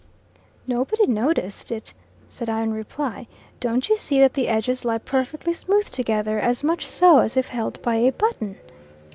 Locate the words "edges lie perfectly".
4.47-5.53